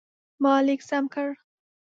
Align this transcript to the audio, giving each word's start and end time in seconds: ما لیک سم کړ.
ما 0.43 0.53
لیک 0.65 0.81
سم 0.89 1.03
کړ. 1.13 1.27